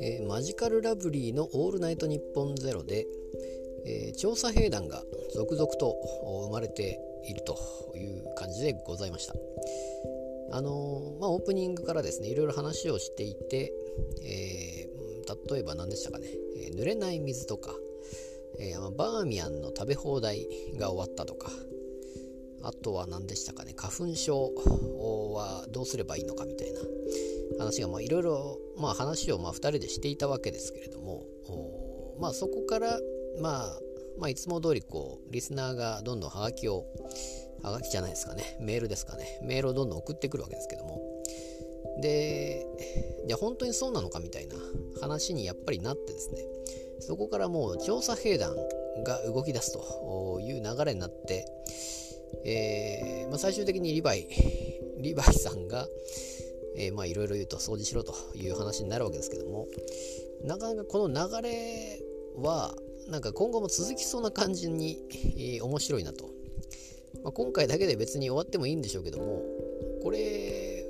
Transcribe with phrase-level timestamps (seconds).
[0.00, 3.06] えーマジカルラブリーの「オールナイトニッポンゼロで、
[3.84, 5.02] えー調査兵団が
[5.34, 5.96] 続々と
[6.46, 7.56] 生まれていると
[7.96, 9.34] いう感じでございました。
[10.52, 13.72] あのーまあ、オープニングからですねいろいろ話をしていて、
[14.22, 14.88] え
[15.50, 17.74] 例えば何でしたかね、え濡れない水とか、
[18.60, 20.46] えーバーミヤンの食べ放題
[20.78, 21.50] が終わったとか
[22.64, 23.74] あとは何でしたかね。
[23.76, 24.52] 花粉症
[25.34, 26.80] はどうすればいいのかみたいな。
[27.58, 31.24] 話がまあいろいろま話をまあ2人でしていたわけですけれども
[32.18, 32.98] まあそこから
[33.40, 33.80] まあ
[34.18, 36.86] まあいつも通りこうリスナーがどんどんハガキを
[37.62, 38.56] ハガキじゃないですかね。
[38.60, 39.40] メールですかね。
[39.42, 41.22] メールをどんどん送ってくるわけですけども。
[42.00, 42.66] で
[43.28, 44.56] じゃあ本当にそうなのかみたいな
[45.00, 46.44] 話にやっぱりなってですね。
[47.00, 48.56] そこからもう調査兵団
[49.04, 51.46] が動き出すという流れになって、
[52.44, 54.28] えーまあ、最終的にリヴァイ
[55.02, 55.88] リヴァイさんが、
[56.76, 59.68] えーまあいろいろ言うと掃除しろという話になるわけですけども
[60.42, 62.00] なかなかこの流れ
[62.36, 62.74] は
[63.08, 64.98] なんか今後も続きそうな感じに、
[65.36, 66.24] えー面白いなと、
[67.22, 69.42] まあ、今回だけで別に終わってもいいんでしょうけども
[70.02, 70.84] これ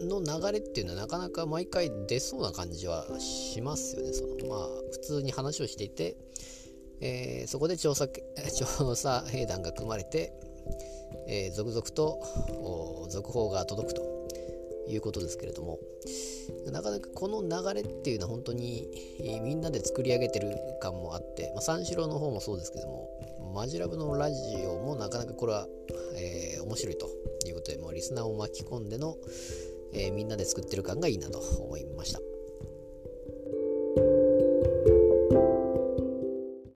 [0.00, 4.12] の流れっていうのはなかなか毎回出そうな感じはしますよね。
[4.12, 6.16] そのまあ普通に話をしていて、
[7.00, 8.08] えーそこで調査
[8.56, 10.32] 調査兵団が組まれて、
[11.26, 14.02] えー続々と続報が届くと
[14.88, 15.78] いうことですけれども
[16.70, 18.88] なかなかこの流れっていうのは本当に、
[19.20, 23.08] えみんなで作り上げてる感もあって、まあ、三四郎の方もそうですけども
[23.54, 25.66] マジラブのラジオもなかなかこれは、
[26.16, 27.08] えー面白いと
[27.46, 29.16] いうことでもうリスナーを巻き込んでの、
[29.94, 32.20] えーみんなで作ってる感がいいなと思いました。